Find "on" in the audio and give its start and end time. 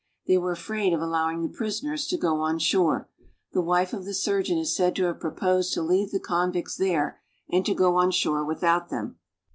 2.39-2.57, 7.97-8.09